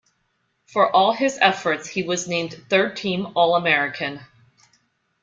[0.65, 4.21] For his efforts, he was named Third Team All-American.